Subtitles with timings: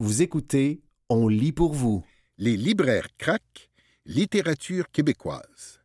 [0.00, 2.06] Vous écoutez On lit pour vous.
[2.36, 3.68] Les libraires craquent,
[4.06, 5.80] littérature québécoise.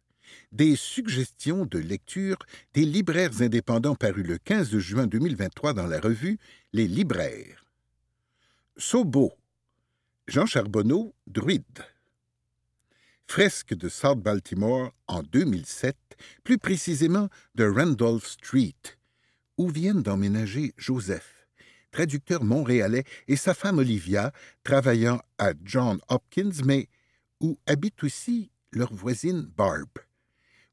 [0.51, 2.37] Des suggestions de lecture
[2.75, 6.37] des libraires indépendants parus le 15 juin 2023 dans la revue
[6.73, 7.65] Les libraires.
[8.77, 9.33] Sobo,
[10.27, 11.83] Jean Charbonneau, Druide.
[13.25, 15.97] Fresque de South Baltimore en 2007,
[16.43, 18.75] plus précisément de Randolph Street,
[19.57, 21.42] où viennent d'emménager Joseph,
[21.93, 24.33] traducteur montréalais, et sa femme Olivia,
[24.65, 26.89] travaillant à John Hopkins, mais
[27.39, 29.89] où habite aussi leur voisine Barb,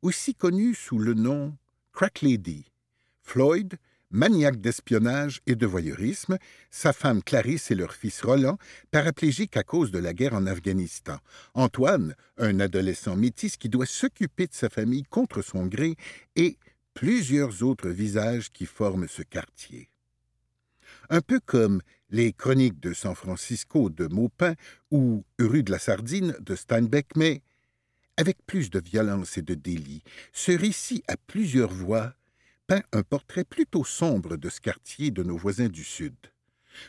[0.02, 1.56] aussi connue sous le nom
[1.92, 2.72] Crack Lady.
[3.22, 3.76] Floyd,
[4.10, 6.38] maniaque d'espionnage et de voyeurisme,
[6.70, 8.58] sa femme Clarisse et leur fils Roland,
[8.90, 11.18] paraplégiques à cause de la guerre en Afghanistan.
[11.54, 15.96] Antoine, un adolescent métis qui doit s'occuper de sa famille contre son gré,
[16.34, 16.56] et
[16.94, 19.89] plusieurs autres visages qui forment ce quartier.
[21.12, 24.54] Un peu comme les Chroniques de San Francisco de Maupin
[24.92, 27.42] ou Rue de la Sardine de Steinbeck, mais
[28.16, 32.14] avec plus de violence et de délit, ce récit à plusieurs voix
[32.68, 36.14] peint un portrait plutôt sombre de ce quartier de nos voisins du Sud.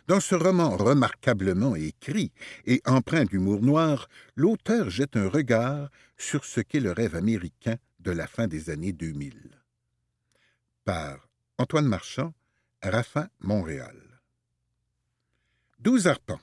[0.08, 2.32] Dans ce roman remarquablement écrit
[2.66, 8.12] et empreint d'humour noir, l'auteur jette un regard sur ce qu'est le rêve américain de
[8.12, 9.34] la fin des années 2000.
[10.86, 12.36] Par Antoine Marchand,
[12.84, 14.11] Raffin, Montréal.
[15.82, 16.40] Douze arpents.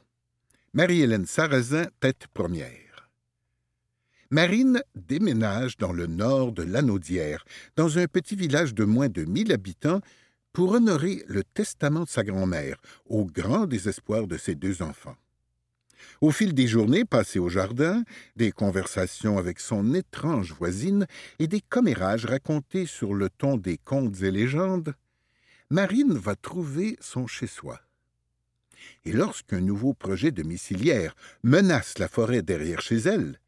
[0.72, 3.08] Marie-Hélène Sarrazin, tête première.
[4.30, 7.44] Marine déménage dans le nord de l'Anaudière,
[7.76, 10.00] dans un petit village de moins de mille habitants,
[10.52, 15.16] pour honorer le testament de sa grand-mère, au grand désespoir de ses deux enfants.
[16.20, 18.02] Au fil des journées passées au jardin,
[18.34, 21.06] des conversations avec son étrange voisine
[21.38, 24.96] et des commérages racontés sur le ton des contes et légendes,
[25.70, 27.78] Marine va trouver son chez-soi.
[29.04, 33.38] Et lorsqu'un nouveau projet domiciliaire menace la forêt derrière chez elle,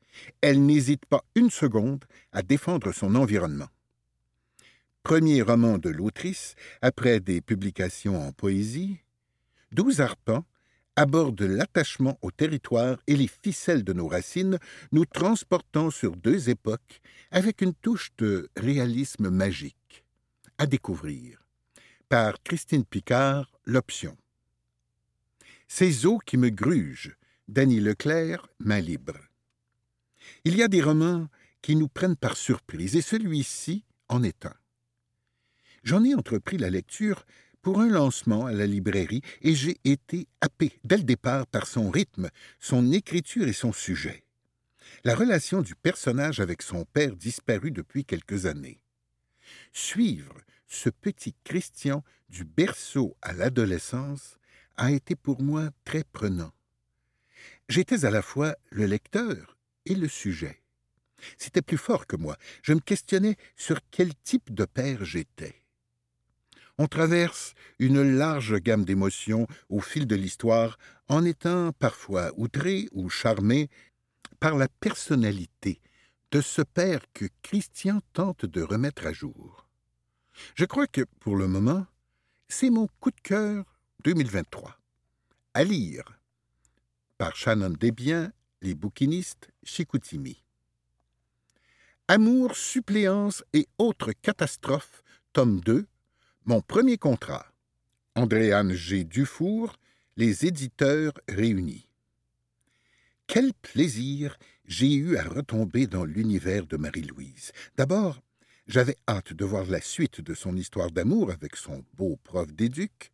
[0.41, 3.69] elle n'hésite pas une seconde à défendre son environnement.
[5.02, 8.98] Premier roman de l'autrice, après des publications en poésie,
[9.73, 10.45] Douze arpents
[10.96, 14.58] aborde l'attachement au territoire et les ficelles de nos racines,
[14.92, 20.05] nous transportant sur deux époques avec une touche de réalisme magique.
[20.58, 21.46] À découvrir.
[22.08, 24.17] Par Christine Picard, L'Option.
[25.73, 27.17] Ces eaux qui me grugent,
[27.47, 29.17] Dany Leclerc, Main libre.
[30.42, 31.29] Il y a des romans
[31.63, 34.57] qui nous prennent par surprise, et celui-ci en est un.
[35.85, 37.25] J'en ai entrepris la lecture
[37.63, 41.89] pour un lancement à la librairie et j'ai été happé dès le départ par son
[41.89, 44.25] rythme, son écriture et son sujet.
[45.05, 48.83] La relation du personnage avec son père disparu depuis quelques années.
[49.73, 50.35] Suivre
[50.67, 54.39] ce petit Christian du berceau à l'adolescence
[54.80, 56.52] a été pour moi très prenant.
[57.68, 60.63] J'étais à la fois le lecteur et le sujet.
[61.36, 62.36] C'était plus fort que moi.
[62.63, 65.55] Je me questionnais sur quel type de père j'étais.
[66.79, 73.11] On traverse une large gamme d'émotions au fil de l'histoire en étant parfois outré ou
[73.11, 73.69] charmé
[74.40, 75.83] par la personnalité
[76.30, 79.67] de ce père que Christian tente de remettre à jour.
[80.55, 81.86] Je crois que, pour le moment,
[82.48, 83.67] c'est mon coup de cœur
[84.05, 84.77] 2023.
[85.55, 86.05] À lire
[87.18, 90.42] par Shannon Desbiens, Les bouquinistes, Chicoutimi.
[92.08, 95.02] Amour, suppléance et autres catastrophes,
[95.33, 95.86] tome 2,
[96.46, 97.46] mon premier contrat.
[98.14, 99.05] Andréane G.
[99.05, 99.77] Dufour,
[100.16, 101.86] Les éditeurs réunis.
[103.27, 107.52] Quel plaisir j'ai eu à retomber dans l'univers de Marie-Louise.
[107.77, 108.20] D'abord,
[108.66, 113.10] j'avais hâte de voir la suite de son histoire d'amour avec son beau prof d'éduc,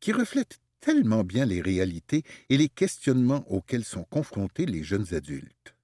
[0.00, 5.74] qui reflète tellement bien les réalités et les questionnements auxquels sont confrontés les jeunes adultes.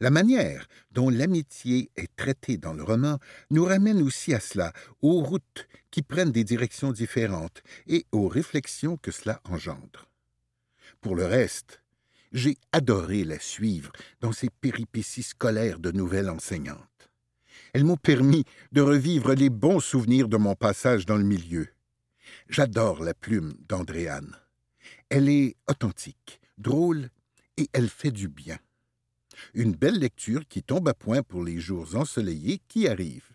[0.00, 3.18] La manière dont l'amitié est traitée dans le roman
[3.50, 4.72] nous ramène aussi à cela,
[5.02, 10.08] aux routes qui prennent des directions différentes et aux réflexions que cela engendre.
[11.00, 11.82] Pour le reste,
[12.32, 17.10] j'ai adoré la suivre dans ses péripéties scolaires de nouvelle enseignante.
[17.72, 21.68] Elles m'ont permis de revivre les bons souvenirs de mon passage dans le milieu.
[22.48, 24.36] J'adore la plume d'Andréane.
[25.08, 27.10] Elle est authentique, drôle
[27.56, 28.58] et elle fait du bien.
[29.52, 33.34] Une belle lecture qui tombe à point pour les jours ensoleillés qui arrivent.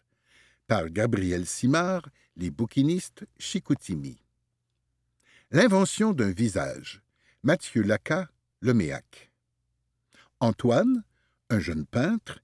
[0.68, 4.24] Par Gabriel Simard, Les bouquinistes, Chicoutimi.
[5.52, 7.02] L'invention d'un visage.
[7.44, 8.30] Mathieu Laca,
[8.62, 9.32] Leméac.
[10.40, 11.04] Antoine,
[11.50, 12.40] un jeune peintre,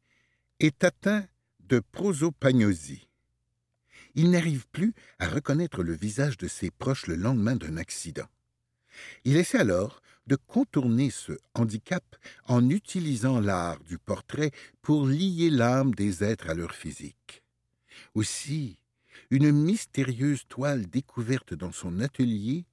[0.60, 1.25] est atteint
[1.62, 3.06] de prosopagnosie.
[4.19, 8.25] Il n'arrive plus à reconnaître le visage de ses proches le lendemain d'un accident.
[9.25, 12.04] Il essaie alors de contourner ce handicap
[12.46, 14.50] en utilisant l'art du portrait
[14.81, 17.44] pour lier l'âme des êtres à leur physique.
[18.16, 18.80] Aussi,
[19.30, 22.66] une mystérieuse toile découverte dans son atelier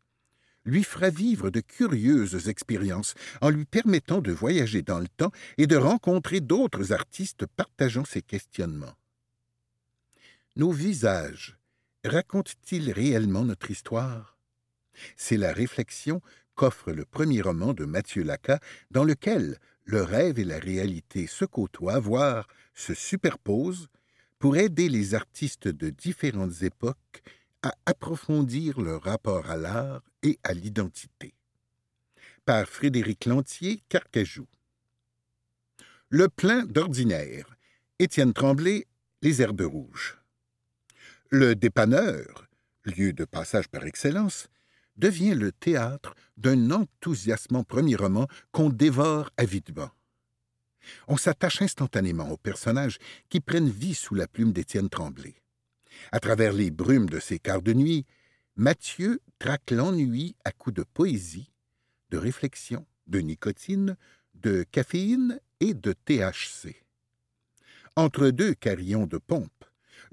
[0.64, 3.12] lui fera vivre de curieuses expériences
[3.43, 8.23] en lui permettant de voyager dans le temps et de rencontrer d'autres artistes partageant ses
[8.23, 8.97] questionnements.
[10.56, 11.58] Nos visages
[12.04, 14.38] racontent-ils réellement notre histoire?
[15.16, 16.20] C'est la réflexion
[16.54, 18.60] qu'offre le premier roman de Mathieu Laca,
[18.92, 23.88] dans lequel le rêve et la réalité se côtoient, voire se superposent,
[24.38, 27.22] pour aider les artistes de différentes époques
[27.62, 31.34] à approfondir leur rapport à l'art et à l'identité.
[32.44, 34.46] Par Frédéric Lantier, Carcajou.
[36.10, 37.56] Le plein d'ordinaire.
[37.98, 38.86] Étienne Tremblay,
[39.20, 40.18] Les Herbes Rouges.
[41.36, 42.46] Le dépanneur,
[42.84, 44.46] lieu de passage par excellence,
[44.96, 49.90] devient le théâtre d'un enthousiasmant premier roman qu'on dévore avidement.
[51.08, 52.98] On s'attache instantanément aux personnages
[53.31, 55.34] qui prennent vie sous la plume d'Étienne Tremblay.
[56.12, 58.06] À travers les brumes de ses quarts de nuit,
[58.54, 61.50] Mathieu traque l'ennui à coups de poésie,
[62.10, 63.96] de réflexion, de nicotine,
[64.34, 66.76] de caféine et de THC.
[67.96, 69.64] Entre deux carillons de pompe,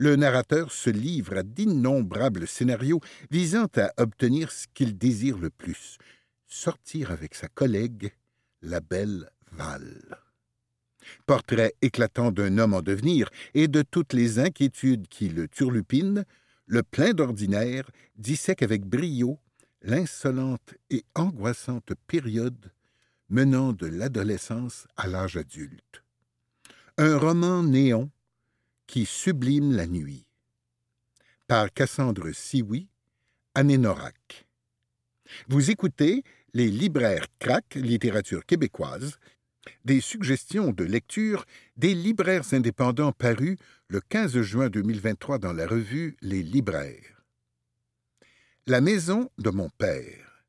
[0.01, 5.99] le narrateur se livre à d'innombrables scénarios visant à obtenir ce qu'il désire le plus,
[6.47, 8.11] sortir avec sa collègue,
[8.63, 10.17] la belle Val.
[11.27, 16.25] Portrait éclatant d'un homme en devenir et de toutes les inquiétudes qui le turlupinent,
[16.65, 19.37] le plein d'ordinaire dissèque avec brio
[19.83, 22.71] l'insolente et angoissante période
[23.29, 26.03] menant de l'adolescence à l'âge adulte.
[26.97, 28.09] Un roman néon
[28.91, 30.25] qui sublime la nuit.
[31.47, 32.89] Par Cassandre Sioui,
[33.55, 34.45] Anénorac.
[35.47, 36.23] Vous écoutez
[36.53, 39.17] Les libraires crack littérature québécoise,
[39.85, 41.45] des suggestions de lecture
[41.77, 43.57] des libraires indépendants parus
[43.87, 47.23] le 15 juin 2023 dans la revue Les libraires.
[48.67, 50.43] La maison de mon père.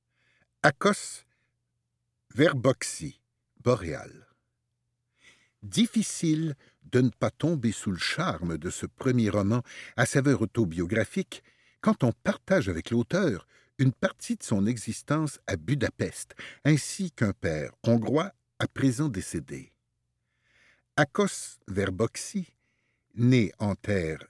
[0.64, 1.22] Akos
[2.34, 3.20] Verboxy,
[3.62, 4.26] Boréal.
[5.62, 6.56] Difficile
[6.90, 9.62] de ne pas tomber sous le charme de ce premier roman
[9.96, 11.42] à saveur autobiographique
[11.80, 13.46] quand on partage avec l'auteur
[13.78, 16.34] une partie de son existence à Budapest,
[16.64, 19.72] ainsi qu'un père hongrois à présent décédé.
[20.96, 22.54] Akos Verboxy,
[23.14, 24.24] né en terre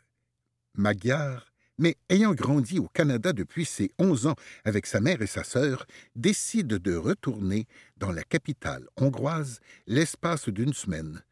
[0.75, 5.45] magyare, mais ayant grandi au Canada depuis ses onze ans avec sa mère et sa
[5.45, 7.67] sœur, décide de retourner
[7.97, 11.23] dans la capitale hongroise l'espace d'une semaine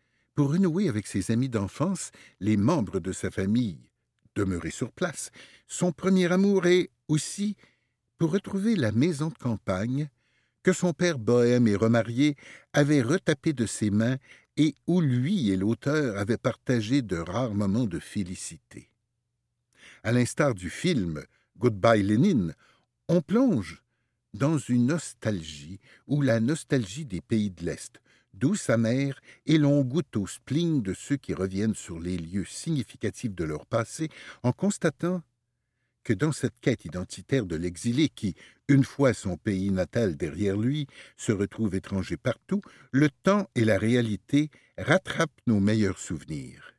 [0.40, 3.90] pour renouer avec ses amis d'enfance, les membres de sa famille
[4.34, 5.30] demeurés sur place,
[5.68, 7.58] son premier amour est aussi
[8.16, 10.08] pour retrouver la maison de campagne
[10.62, 12.36] que son père bohème et remarié
[12.72, 14.16] avait retapé de ses mains
[14.56, 18.88] et où lui et l'auteur avaient partagé de rares moments de félicité.
[20.02, 21.22] À l'instar du film
[21.58, 22.54] Goodbye Lénine,
[23.08, 23.82] on plonge
[24.32, 28.00] dans une nostalgie ou la nostalgie des pays de l'Est,
[28.34, 33.34] douce amère, et l'on goûte au spleen de ceux qui reviennent sur les lieux significatifs
[33.34, 34.08] de leur passé
[34.42, 35.22] en constatant
[36.02, 38.34] que dans cette quête identitaire de l'exilé qui,
[38.68, 40.86] une fois son pays natal derrière lui,
[41.16, 46.74] se retrouve étranger partout, le temps et la réalité rattrapent nos meilleurs souvenirs.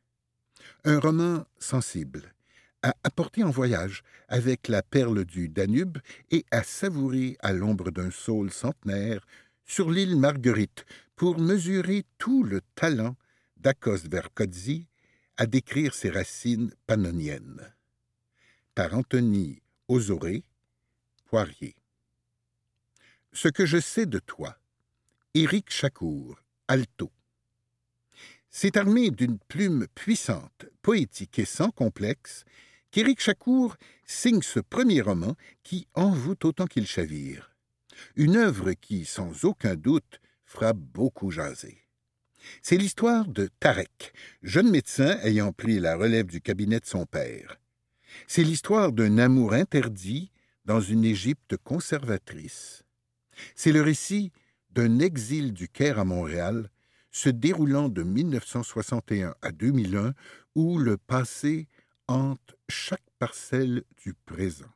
[0.84, 2.34] Un roman sensible,
[2.82, 5.98] à apporter en voyage avec la perle du Danube
[6.30, 9.24] et à savourer à l'ombre d'un saule centenaire
[9.64, 10.84] sur l'île Marguerite
[11.22, 13.14] pour mesurer tout le talent
[13.56, 14.88] d'Akos Verkozzi
[15.36, 17.76] à décrire ses racines pannoniennes.
[18.74, 20.42] Par Anthony Osoré,
[21.26, 21.76] Poirier.
[23.32, 24.58] Ce que je sais de toi.
[25.34, 27.12] Éric Chacour, alto.
[28.50, 32.44] C'est armé d'une plume puissante, poétique et sans complexe
[32.90, 37.52] qu'Éric Chacour signe ce premier roman qui envoûte autant qu'il chavire
[38.16, 40.20] une œuvre qui, sans aucun doute,
[40.52, 41.78] fera beaucoup jaser.
[42.60, 47.58] C'est l'histoire de Tarek, jeune médecin ayant pris la relève du cabinet de son père.
[48.26, 50.30] C'est l'histoire d'un amour interdit
[50.66, 52.84] dans une Égypte conservatrice.
[53.54, 54.30] C'est le récit
[54.70, 56.68] d'un exil du Caire à Montréal,
[57.10, 60.12] se déroulant de 1961 à 2001,
[60.54, 61.68] où le passé
[62.08, 64.72] hante chaque parcelle du présent.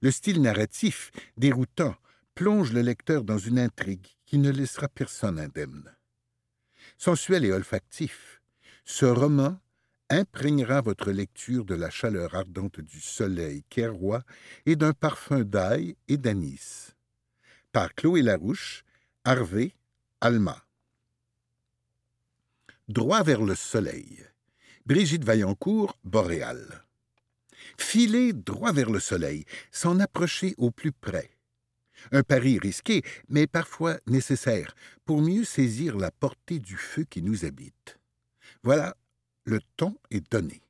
[0.00, 1.96] Le style narratif, déroutant,
[2.34, 5.94] plonge le lecteur dans une intrigue qui ne laissera personne indemne.
[6.98, 8.40] Sensuel et olfactif,
[8.84, 9.58] ce roman
[10.10, 14.22] imprégnera votre lecture de la chaleur ardente du soleil kérois
[14.66, 16.94] et d'un parfum d'ail et d'anis.
[17.72, 18.84] par Chloé Larouche,
[19.24, 19.74] Harvey,
[20.20, 20.64] Alma.
[22.86, 24.24] Droit vers le soleil.
[24.86, 26.84] Brigitte Vaillancourt, Boréal.
[27.76, 31.33] Filer droit vers le soleil, s'en approcher au plus près.
[32.12, 37.44] Un pari risqué, mais parfois nécessaire, pour mieux saisir la portée du feu qui nous
[37.44, 37.98] habite.
[38.62, 38.96] Voilà,
[39.44, 40.62] le ton est donné.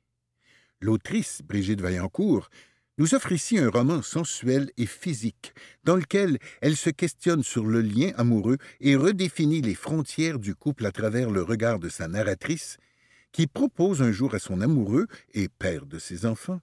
[0.81, 2.49] L'autrice, Brigitte Vaillancourt,
[2.97, 7.81] nous offre ici un roman sensuel et physique, dans lequel elle se questionne sur le
[7.81, 12.77] lien amoureux et redéfinit les frontières du couple à travers le regard de sa narratrice,
[13.31, 16.61] qui propose un jour à son amoureux et père de ses enfants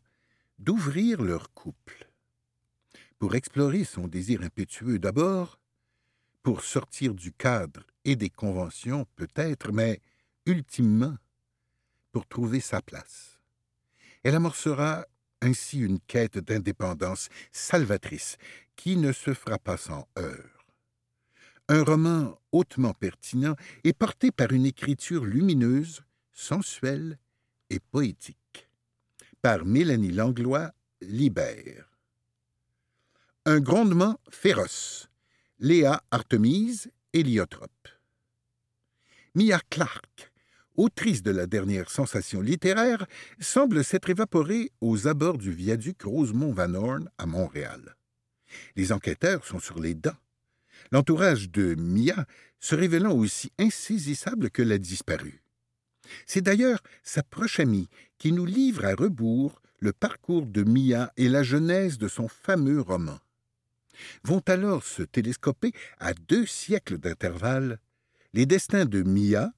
[0.58, 2.11] d'ouvrir leur couple.
[3.22, 5.60] Pour explorer son désir impétueux d'abord,
[6.42, 10.00] pour sortir du cadre et des conventions peut-être, mais
[10.44, 11.16] ultimement
[12.10, 13.38] pour trouver sa place.
[14.24, 15.06] Elle amorcera
[15.40, 18.38] ainsi une quête d'indépendance salvatrice
[18.74, 20.66] qui ne se fera pas sans heurts.
[21.68, 26.02] Un roman hautement pertinent et porté par une écriture lumineuse,
[26.32, 27.18] sensuelle
[27.70, 28.68] et poétique.
[29.42, 31.91] Par Mélanie Langlois, Libère.
[33.44, 35.08] Un grondement féroce.
[35.58, 37.88] Léa Artemise, Héliotrope.
[39.34, 40.30] Mia Clark,
[40.76, 43.04] autrice de la dernière sensation littéraire,
[43.40, 47.96] semble s'être évaporée aux abords du viaduc Rosemont-Van Horn à Montréal.
[48.76, 50.12] Les enquêteurs sont sur les dents.
[50.92, 52.26] L'entourage de Mia
[52.60, 55.42] se révélant aussi insaisissable que la disparue.
[56.26, 61.28] C'est d'ailleurs sa proche amie qui nous livre à rebours le parcours de Mia et
[61.28, 63.18] la genèse de son fameux roman.
[64.24, 67.78] Vont alors se télescoper à deux siècles d'intervalle
[68.34, 69.52] les destins de Mia,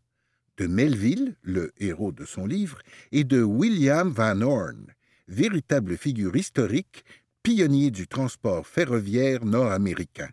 [0.57, 2.79] de Melville, le héros de son livre,
[3.13, 4.87] et de William Van Horn,
[5.29, 7.05] véritable figure historique,
[7.43, 10.31] pionnier du transport ferroviaire nord-américain.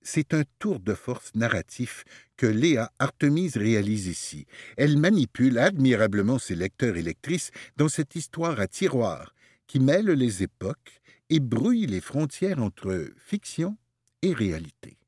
[0.00, 2.04] C'est un tour de force narratif
[2.36, 4.46] que Léa Artemise réalise ici.
[4.78, 9.34] Elle manipule admirablement ses lecteurs et lectrices dans cette histoire à tiroir
[9.66, 13.76] qui mêle les époques et brouille les frontières entre fiction
[14.22, 14.98] et réalité.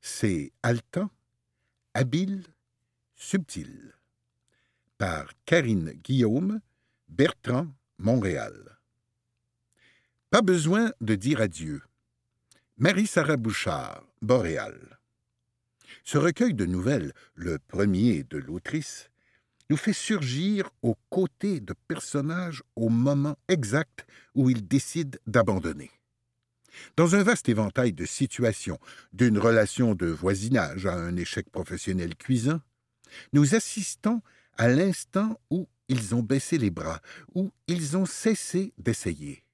[0.00, 1.10] C'est haletant,
[1.94, 2.44] habile,
[3.14, 3.94] subtil.
[4.98, 6.60] Par Karine Guillaume,
[7.08, 8.78] Bertrand, Montréal.
[10.30, 11.82] Pas besoin de dire adieu.
[12.76, 14.98] Marie-Sarah Bouchard, Boréal.
[16.04, 19.09] Ce recueil de nouvelles, le premier de l'autrice,
[19.70, 25.92] nous fait surgir aux côtés de personnages au moment exact où ils décident d'abandonner.
[26.96, 28.78] Dans un vaste éventail de situations,
[29.12, 32.60] d'une relation de voisinage à un échec professionnel cuisant,
[33.32, 34.22] nous assistons
[34.58, 37.00] à l'instant où ils ont baissé les bras,
[37.34, 39.44] où ils ont cessé d'essayer.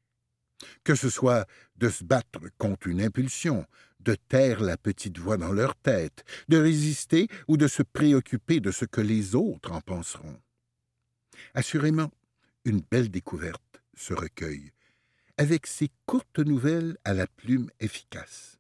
[0.83, 1.47] Que ce soit
[1.77, 3.67] de se battre contre une impulsion,
[4.07, 8.71] de taire la petite voix dans leur tête, de résister ou de se préoccuper de
[8.71, 10.41] ce que les autres en penseront.
[11.55, 12.11] Assurément,
[12.65, 14.73] une belle découverte, ce recueil,
[15.37, 18.57] avec ses courtes nouvelles à la plume efficace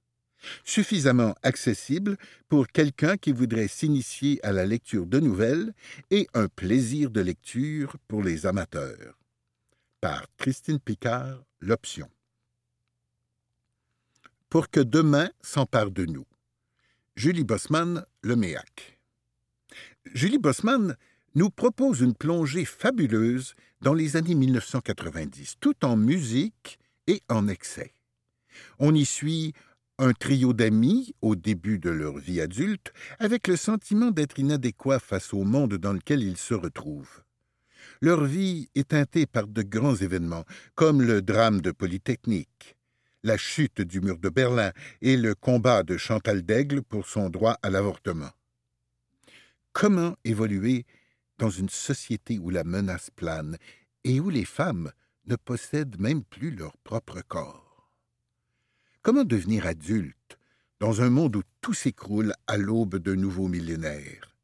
[0.64, 2.16] suffisamment accessible
[2.48, 5.72] pour quelqu'un qui voudrait s'initier à la lecture de nouvelles
[6.10, 9.18] et un plaisir de lecture pour les amateurs.
[10.00, 12.08] Par Christine Picard, L'Option.
[14.48, 16.26] Pour que demain s'empare de nous.
[17.16, 18.98] Julie Bosman, Le Méac.
[20.14, 20.96] Julie Bosman
[21.34, 27.92] nous propose une plongée fabuleuse dans les années 1990, tout en musique et en excès.
[28.78, 29.52] On y suit
[29.98, 35.32] un trio d'amis au début de leur vie adulte, avec le sentiment d'être inadéquats face
[35.34, 37.22] au monde dans lequel ils se retrouvent.
[38.00, 42.75] Leur vie est teintée par de grands événements, comme le drame de Polytechnique,
[43.22, 47.58] la chute du mur de Berlin et le combat de Chantal d'Aigle pour son droit
[47.62, 48.30] à l'avortement.
[49.72, 50.86] Comment évoluer
[51.38, 53.58] dans une société où la menace plane
[54.04, 54.92] et où les femmes
[55.26, 57.90] ne possèdent même plus leur propre corps?
[59.02, 60.38] Comment devenir adulte
[60.80, 64.34] dans un monde où tout s'écroule à l'aube d'un nouveau millénaire?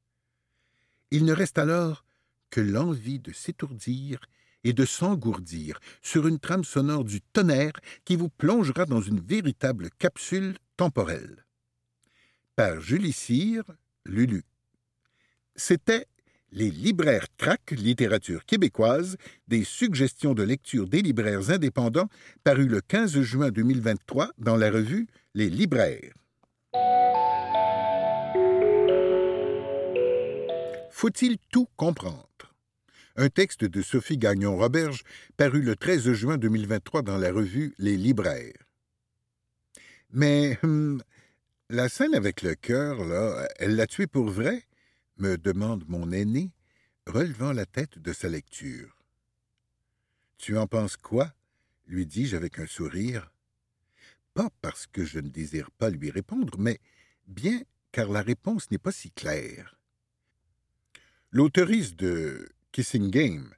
[1.10, 2.04] Il ne reste alors
[2.50, 4.20] que l'envie de s'étourdir
[4.64, 7.72] et de s'engourdir sur une trame sonore du tonnerre
[8.04, 11.44] qui vous plongera dans une véritable capsule temporelle.
[12.56, 13.64] Par Julie Cyr,
[14.04, 14.44] Lulu.
[15.54, 16.06] C'était
[16.54, 19.16] les libraires craquent littérature québécoise,
[19.48, 22.10] des suggestions de lecture des libraires indépendants,
[22.44, 26.12] paru le 15 juin 2023 dans la revue Les libraires.
[30.90, 32.31] Faut-il tout comprendre?
[33.16, 35.02] Un texte de Sophie Gagnon-Roberge
[35.36, 38.66] paru le 13 juin 2023 dans la revue Les libraires.
[40.12, 41.02] Mais hum,
[41.68, 44.64] la scène avec le cœur, là, elle l'a tué pour vrai?
[45.18, 46.52] me demande mon aîné,
[47.06, 48.96] relevant la tête de sa lecture.
[50.38, 51.32] Tu en penses quoi?
[51.86, 53.30] lui dis-je avec un sourire.
[54.32, 56.80] Pas parce que je ne désire pas lui répondre, mais
[57.26, 57.60] bien
[57.92, 59.78] car la réponse n'est pas si claire.
[61.30, 63.54] L'auteuriste de Kissing Game,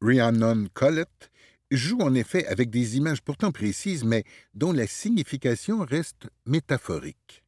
[0.00, 1.30] Rhiannon Collett,
[1.70, 4.24] joue en effet avec des images pourtant précises, mais
[4.54, 7.44] dont la signification reste métaphorique.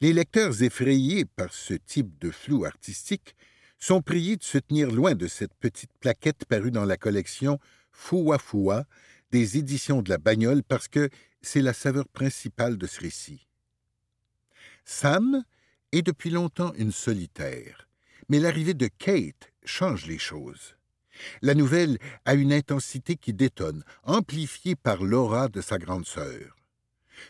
[0.00, 3.34] Les lecteurs effrayés par ce type de flou artistique
[3.78, 7.58] sont priés de se tenir loin de cette petite plaquette parue dans la collection
[7.90, 8.84] Foua Foua
[9.30, 11.08] des éditions de la Bagnole parce que
[11.42, 13.46] c'est la saveur principale de ce récit.
[14.84, 15.44] Sam
[15.92, 17.88] est depuis longtemps une solitaire,
[18.28, 20.76] mais l'arrivée de Kate change les choses.
[21.42, 26.56] La nouvelle a une intensité qui détonne, amplifiée par l'aura de sa grande sœur.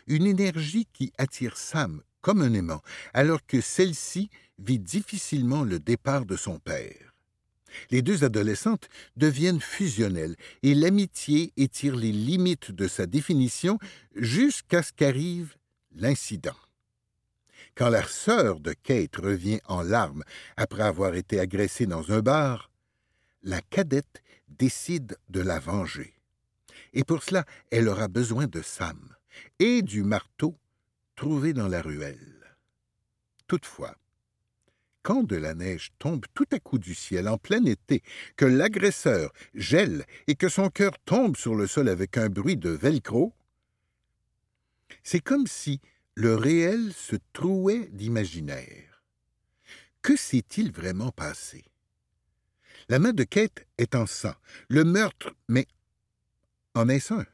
[0.07, 2.81] Une énergie qui attire Sam comme un aimant,
[3.13, 7.13] alors que celle-ci vit difficilement le départ de son père.
[7.91, 13.77] Les deux adolescentes deviennent fusionnelles et l'amitié étire les limites de sa définition
[14.15, 15.55] jusqu'à ce qu'arrive
[15.95, 16.55] l'incident.
[17.75, 20.23] Quand la sœur de Kate revient en larmes
[20.55, 22.71] après avoir été agressée dans un bar,
[23.43, 26.13] la cadette décide de la venger.
[26.93, 29.13] Et pour cela, elle aura besoin de Sam
[29.59, 30.57] et du marteau
[31.17, 32.55] trouvé dans la ruelle.
[33.47, 33.95] Toutefois,
[35.03, 38.01] quand de la neige tombe tout à coup du ciel en plein été,
[38.37, 42.69] que l'agresseur gèle et que son cœur tombe sur le sol avec un bruit de
[42.69, 43.33] velcro,
[45.03, 45.81] c'est comme si
[46.15, 49.03] le réel se trouait d'imaginaire.
[50.01, 51.65] Que s'est-il vraiment passé?
[52.87, 54.33] La main de Kate est en sang.
[54.69, 55.67] Le meurtre, mais
[56.73, 57.25] en est-ce un,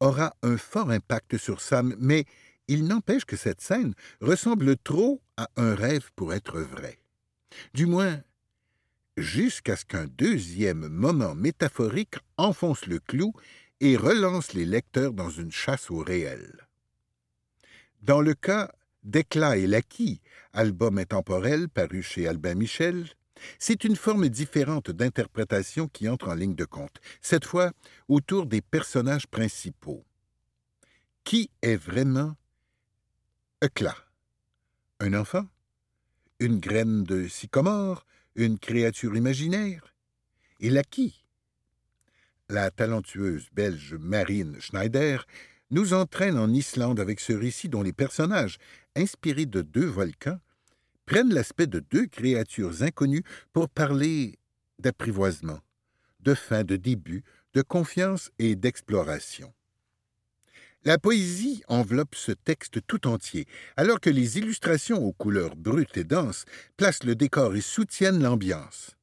[0.00, 2.24] aura un fort impact sur Sam, mais
[2.66, 6.98] il n'empêche que cette scène ressemble trop à un rêve pour être vrai.
[7.74, 8.20] Du moins,
[9.16, 13.32] jusqu'à ce qu'un deuxième moment métaphorique enfonce le clou
[13.80, 16.65] et relance les lecteurs dans une chasse au réel.
[18.06, 18.70] Dans le cas
[19.02, 20.20] d'Éclat et l'acquis,
[20.52, 23.08] album intemporel paru chez Albin Michel,
[23.58, 27.72] c'est une forme différente d'interprétation qui entre en ligne de compte, cette fois
[28.06, 30.04] autour des personnages principaux.
[31.24, 32.36] Qui est vraiment
[33.60, 33.96] Éclat?
[35.00, 35.48] Un enfant?
[36.38, 38.06] Une graine de sycomore?
[38.36, 39.92] Une créature imaginaire?
[40.60, 41.24] Et l'acquis
[42.48, 45.26] La talentueuse belge Marine Schneider
[45.70, 48.58] nous entraîne en Islande avec ce récit dont les personnages,
[48.94, 50.38] inspirés de deux volcans,
[51.06, 54.38] prennent l'aspect de deux créatures inconnues pour parler
[54.78, 55.60] d'apprivoisement,
[56.20, 57.24] de fin de début,
[57.54, 59.52] de confiance et d'exploration.
[60.84, 66.04] La poésie enveloppe ce texte tout entier, alors que les illustrations aux couleurs brutes et
[66.04, 66.44] denses
[66.76, 68.96] placent le décor et soutiennent l'ambiance.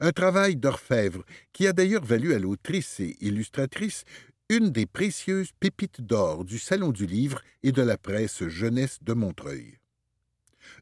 [0.00, 4.04] Un travail d'orfèvre qui a d'ailleurs valu à l'autrice et illustratrice
[4.50, 9.12] une des précieuses pépites d'or du Salon du Livre et de la presse jeunesse de
[9.12, 9.78] Montreuil.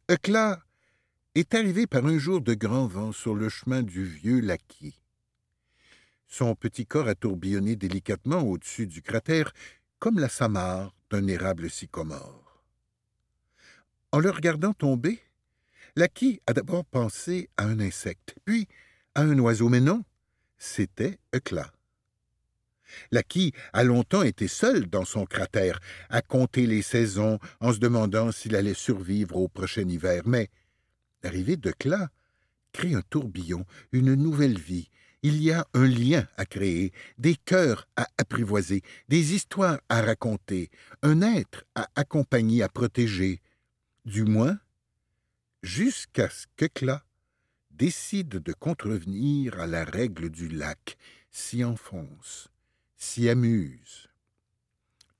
[0.08, 0.62] Eclat
[1.34, 5.00] est arrivé par un jour de grand vent sur le chemin du vieux laquis.
[6.28, 9.52] Son petit corps a tourbillonné délicatement au-dessus du cratère
[9.98, 12.62] comme la samarre d'un érable sycomore.
[14.12, 15.20] En le regardant tomber,
[15.96, 18.68] Laki a d'abord pensé à un insecte, puis
[19.14, 20.04] à un oiseau, mais non,
[20.58, 21.18] c'était
[22.86, 23.08] Eclat.
[23.12, 28.32] Laki a longtemps été seul dans son cratère, à compter les saisons en se demandant
[28.32, 30.22] s'il allait survivre au prochain hiver.
[30.26, 30.48] Mais
[31.22, 32.10] l'arrivée de Cla
[32.72, 34.90] crée un tourbillon, une nouvelle vie.
[35.22, 40.70] Il y a un lien à créer, des cœurs à apprivoiser, des histoires à raconter,
[41.02, 43.40] un être à accompagner, à protéger.
[44.04, 44.58] Du moins,
[45.62, 47.02] jusqu'à ce que Cla
[47.70, 50.96] décide de contrevenir à la règle du lac,
[51.30, 52.48] s'y enfonce,
[52.96, 54.08] s'y amuse,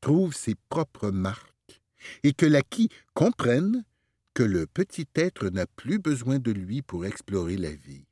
[0.01, 1.83] trouve ses propres marques,
[2.23, 3.85] et que l'acquis comprenne
[4.35, 8.05] que le petit être n'a plus besoin de lui pour explorer la vie.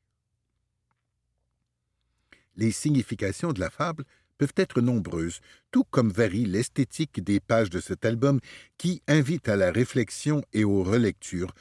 [2.57, 4.05] Les significations de la fable
[4.39, 8.41] peuvent être nombreuses, tout comme varie l'esthétique des pages de cet album
[8.79, 11.55] qui invite à la réflexion et aux relectures,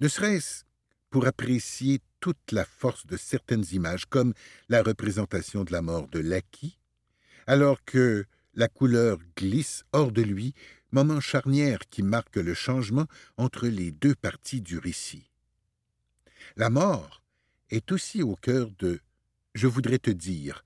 [0.00, 0.64] ne serait-ce
[1.10, 4.34] pour apprécier toute la force de certaines images, comme
[4.68, 6.77] la représentation de la mort de l'acquis,
[7.48, 10.54] alors que la couleur glisse hors de lui,
[10.92, 13.06] moment charnière qui marque le changement
[13.38, 15.30] entre les deux parties du récit.
[16.56, 17.22] La mort
[17.70, 19.00] est aussi au cœur de
[19.54, 20.62] Je voudrais te dire,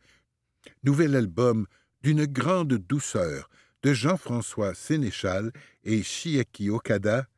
[0.83, 1.67] nouvel album
[2.03, 3.49] d'une grande douceur,
[3.85, 5.53] de Jean-François Sénéchal
[5.85, 7.29] et Chiaki Okada,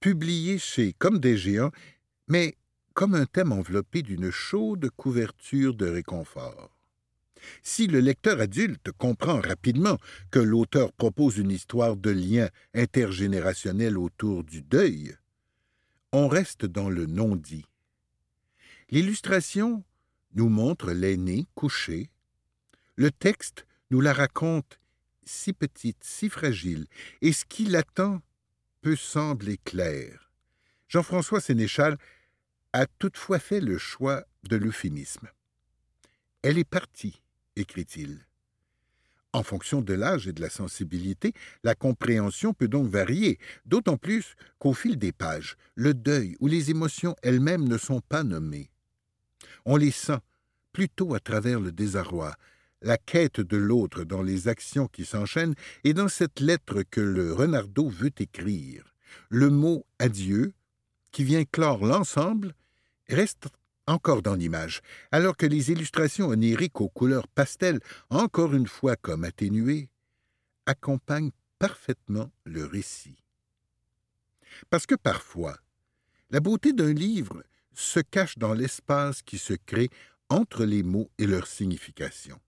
[0.00, 1.72] publié chez Comme des géants,
[2.26, 2.56] mais
[2.94, 6.77] comme un thème enveloppé d'une chaude couverture de réconfort.
[7.62, 9.98] Si le lecteur adulte comprend rapidement
[10.30, 15.14] que l'auteur propose une histoire de lien intergénérationnel autour du deuil,
[16.12, 17.66] on reste dans le non-dit.
[18.90, 19.84] L'illustration
[20.34, 22.10] nous montre l'aîné couché.
[22.96, 24.78] Le texte nous la raconte
[25.24, 26.86] si petite, si fragile,
[27.20, 28.22] et ce qui l'attend
[28.80, 30.30] peut sembler clair.
[30.88, 31.98] Jean-François Sénéchal
[32.72, 35.28] a toutefois fait le choix de l'euphémisme.
[36.42, 37.22] Elle est partie,
[37.58, 38.26] écrit-il.
[39.32, 44.34] En fonction de l'âge et de la sensibilité, la compréhension peut donc varier, d'autant plus
[44.58, 48.70] qu'au fil des pages, le deuil ou les émotions elles-mêmes ne sont pas nommées.
[49.66, 50.18] On les sent
[50.72, 52.34] plutôt à travers le désarroi,
[52.80, 57.32] la quête de l'autre dans les actions qui s'enchaînent et dans cette lettre que le
[57.32, 58.94] renardeau veut écrire.
[59.28, 60.52] Le mot adieu,
[61.12, 62.54] qui vient clore l'ensemble,
[63.08, 63.48] reste
[63.88, 69.24] encore dans l'image, alors que les illustrations oniriques aux couleurs pastel, encore une fois comme
[69.24, 69.88] atténuées,
[70.66, 73.24] accompagnent parfaitement le récit.
[74.70, 75.58] Parce que parfois,
[76.30, 79.88] la beauté d'un livre se cache dans l'espace qui se crée
[80.28, 82.38] entre les mots et leur signification.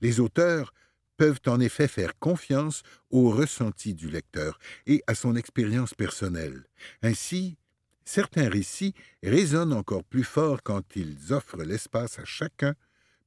[0.00, 0.72] Les auteurs
[1.16, 6.64] peuvent en effet faire confiance au ressenti du lecteur et à son expérience personnelle.
[7.02, 7.58] Ainsi,
[8.04, 12.74] certains récits résonnent encore plus fort quand ils offrent l'espace à chacun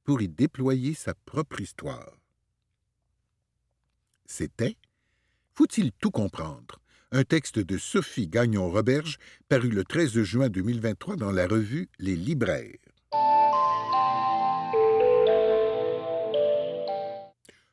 [0.04, 2.12] pour y déployer sa propre histoire.
[4.26, 4.76] C'était
[5.54, 6.80] Faut-il tout comprendre?
[7.12, 12.78] Un texte de Sophie Gagnon-Roberge paru le 13 juin 2023 dans la revue Les Libraires.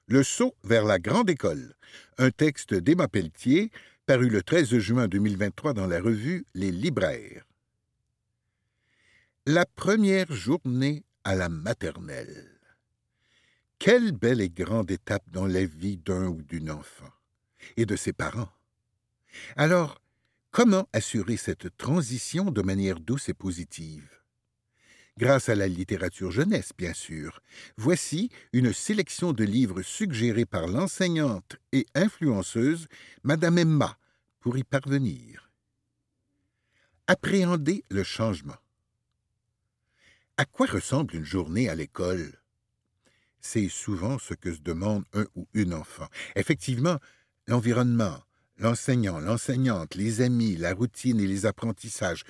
[0.08, 1.74] Le saut vers la grande école,
[2.18, 3.72] un texte d'Emma Pelletier
[4.06, 7.46] paru le 13 juin 2023 dans la revue Les Libraires.
[9.46, 12.60] La première journée à la maternelle.
[13.80, 17.10] Quelle belle et grande étape dans la vie d'un ou d'une enfant
[17.78, 18.52] et de ses parents.
[19.56, 20.02] Alors,
[20.52, 24.23] comment assurer cette transition de manière douce et positive?
[25.18, 27.42] Grâce à la littérature jeunesse, bien sûr,
[27.78, 32.88] voici une sélection de livres suggérés par l'enseignante et influenceuse
[33.24, 33.98] Madame Emma
[34.40, 35.52] pour y parvenir.
[37.06, 38.58] Appréhender le changement.
[40.38, 42.40] À quoi ressemble une journée à l'école?
[43.40, 46.08] C'est souvent ce que se demande un ou une enfant.
[46.36, 46.98] Effectivement,
[47.46, 48.24] l'environnement,
[48.58, 52.24] l'enseignant, l'enseignante, les amis, la routine et les apprentissages,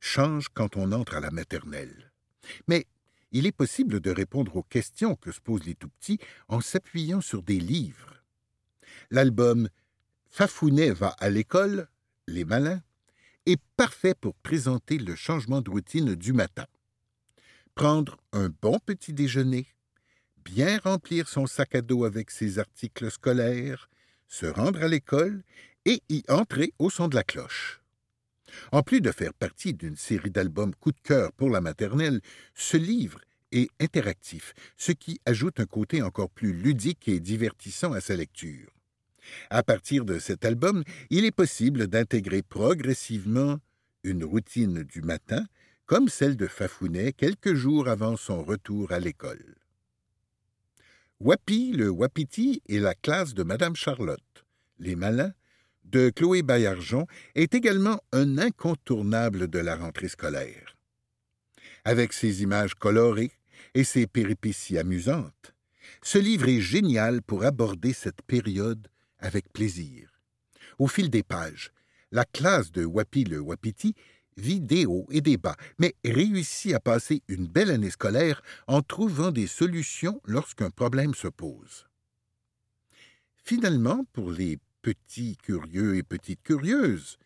[0.00, 2.12] change quand on entre à la maternelle.
[2.66, 2.86] Mais
[3.32, 7.42] il est possible de répondre aux questions que se posent les tout-petits en s'appuyant sur
[7.42, 8.24] des livres.
[9.10, 9.68] L'album
[10.28, 11.88] Fafounet va à l'école,
[12.26, 12.82] les malins,
[13.46, 16.66] est parfait pour présenter le changement de routine du matin.
[17.74, 19.66] Prendre un bon petit déjeuner,
[20.44, 23.88] bien remplir son sac à dos avec ses articles scolaires,
[24.28, 25.42] se rendre à l'école
[25.84, 27.79] et y entrer au son de la cloche.
[28.72, 32.20] En plus de faire partie d'une série d'albums coup de cœur pour la maternelle,
[32.54, 33.20] ce livre
[33.52, 38.70] est interactif, ce qui ajoute un côté encore plus ludique et divertissant à sa lecture.
[39.50, 43.58] À partir de cet album, il est possible d'intégrer progressivement
[44.02, 45.44] une routine du matin,
[45.86, 49.56] comme celle de Fafounet quelques jours avant son retour à l'école.
[51.20, 54.46] Wapi le Wapiti et la classe de Madame Charlotte,
[54.78, 55.34] les malins,
[55.84, 60.76] de Chloé Baillargeon est également un incontournable de la rentrée scolaire.
[61.84, 63.32] Avec ses images colorées
[63.74, 65.54] et ses péripéties amusantes,
[66.02, 68.88] ce livre est génial pour aborder cette période
[69.18, 70.20] avec plaisir.
[70.78, 71.72] Au fil des pages,
[72.12, 73.94] la classe de Wapi le Wapiti
[74.36, 78.82] vit des hauts et des bas, mais réussit à passer une belle année scolaire en
[78.82, 81.86] trouvant des solutions lorsqu'un problème se pose.
[83.44, 87.18] Finalement, pour les petits curieux et petites curieuses,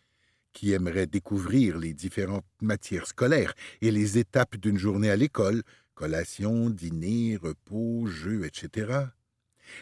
[0.53, 5.63] qui aimeraient découvrir les différentes matières scolaires et les étapes d'une journée à l'école,
[5.95, 9.07] collation, dîner, repos, jeux, etc.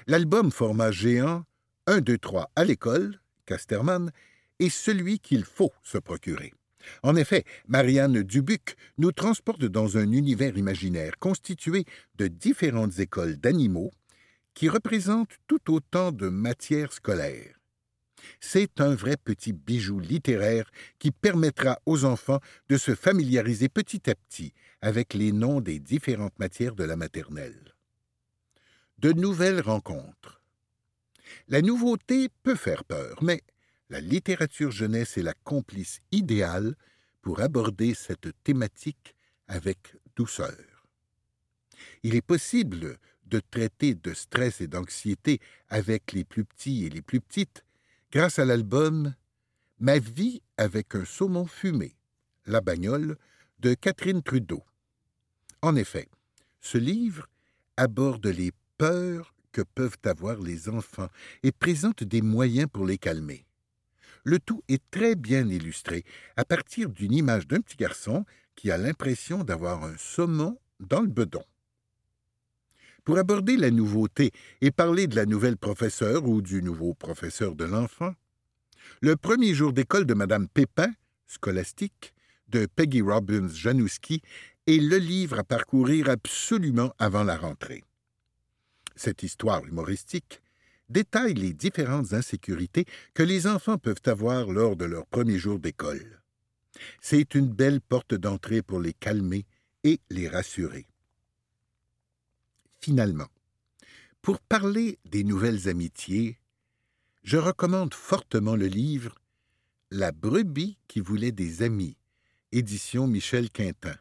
[0.07, 1.43] L'album format géant
[1.87, 4.11] 1, 2, 3 à l'école, Casterman,
[4.59, 6.53] est celui qu'il faut se procurer.
[7.01, 13.91] En effet, Marianne Dubuc nous transporte dans un univers imaginaire constitué de différentes écoles d'animaux
[14.53, 17.62] qui représentent tout autant de matières scolaires.
[18.39, 24.15] C'est un vrai petit bijou littéraire qui permettra aux enfants de se familiariser petit à
[24.15, 27.73] petit avec les noms des différentes matières de la maternelle.
[28.99, 30.41] De nouvelles rencontres.
[31.47, 33.41] La nouveauté peut faire peur, mais
[33.89, 36.75] la littérature jeunesse est la complice idéale
[37.21, 39.15] pour aborder cette thématique
[39.47, 40.87] avec douceur.
[42.03, 47.01] Il est possible de traiter de stress et d'anxiété avec les plus petits et les
[47.01, 47.63] plus petites
[48.13, 49.15] grâce à l'album
[49.79, 51.95] Ma vie avec un saumon fumé,
[52.45, 53.17] La bagnole
[53.57, 54.63] de Catherine Trudeau.
[55.63, 56.07] En effet,
[56.61, 57.27] ce livre
[57.75, 61.09] aborde les peurs que peuvent avoir les enfants
[61.41, 63.47] et présente des moyens pour les calmer.
[64.23, 66.05] Le tout est très bien illustré
[66.37, 71.07] à partir d'une image d'un petit garçon qui a l'impression d'avoir un saumon dans le
[71.07, 71.43] bedon.
[73.03, 77.65] Pour aborder la nouveauté et parler de la nouvelle professeure ou du nouveau professeur de
[77.65, 78.13] l'enfant,
[79.01, 80.89] le premier jour d'école de Madame Pépin,
[81.27, 82.13] scolastique,
[82.47, 84.21] de Peggy Robbins Janowski,
[84.67, 87.83] est le livre à parcourir absolument avant la rentrée.
[88.95, 90.41] Cette histoire humoristique
[90.87, 96.21] détaille les différentes insécurités que les enfants peuvent avoir lors de leur premier jour d'école.
[97.01, 99.45] C'est une belle porte d'entrée pour les calmer
[99.83, 100.87] et les rassurer.
[102.83, 103.29] Finalement,
[104.21, 106.37] pour parler des nouvelles amitiés,
[107.23, 109.15] je recommande fortement le livre
[109.89, 111.95] La brebis qui voulait des amis,
[112.51, 113.95] édition Michel Quintin.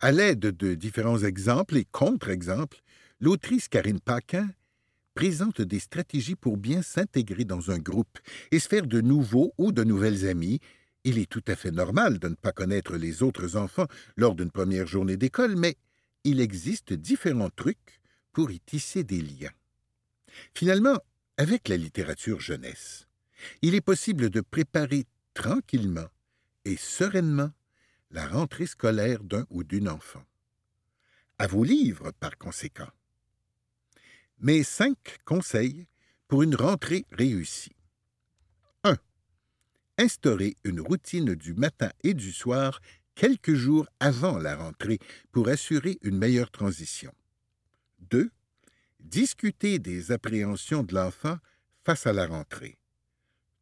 [0.00, 2.82] À l'aide de différents exemples et contre-exemples,
[3.20, 4.50] l'autrice Karine Paquin
[5.14, 8.18] présente des stratégies pour bien s'intégrer dans un groupe
[8.50, 10.58] et se faire de nouveaux ou de nouvelles amies.
[11.04, 14.50] Il est tout à fait normal de ne pas connaître les autres enfants lors d'une
[14.50, 15.76] première journée d'école, mais
[16.26, 18.00] il existe différents trucs
[18.32, 19.54] pour y tisser des liens.
[20.54, 20.98] Finalement,
[21.36, 23.06] avec la littérature jeunesse,
[23.62, 26.08] il est possible de préparer tranquillement
[26.64, 27.52] et sereinement
[28.10, 30.24] la rentrée scolaire d'un ou d'une enfant.
[31.38, 32.90] À vos livres, par conséquent.
[34.40, 35.86] Mes cinq conseils
[36.26, 37.76] pour une rentrée réussie.
[38.82, 38.96] 1.
[39.98, 42.80] Instaurer une routine du matin et du soir
[43.16, 45.00] quelques jours avant la rentrée
[45.32, 47.12] pour assurer une meilleure transition.
[48.10, 48.30] 2.
[49.00, 51.38] Discuter des appréhensions de l'enfant
[51.84, 52.78] face à la rentrée.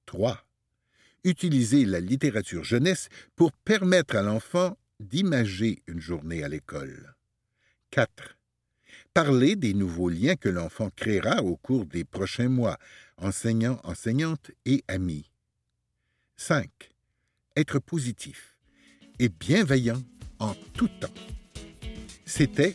[0.04, 0.44] 3.
[1.24, 7.14] Utiliser la littérature jeunesse pour permettre à l'enfant d'imager une journée à l'école.
[7.90, 8.36] 4
[9.14, 12.78] parler des nouveaux liens que l'enfant créera au cours des prochains mois,
[13.16, 15.30] enseignants, enseignantes et amis.
[16.36, 16.68] 5.
[17.56, 18.53] Être positif
[19.18, 20.02] et bienveillant
[20.38, 21.14] en tout temps.
[22.24, 22.74] C'était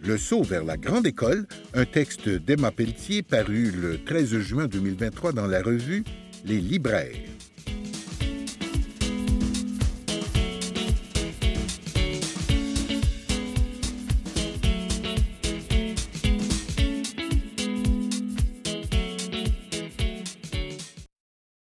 [0.00, 5.32] Le saut vers la grande école, un texte d'Emma Pelletier paru le 13 juin 2023
[5.32, 6.04] dans la revue
[6.44, 7.37] Les libraires.